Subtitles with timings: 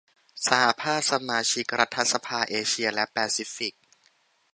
[0.47, 3.73] สหภาพสมาชิกรัฐสภาเอเชียและแปซิฟิก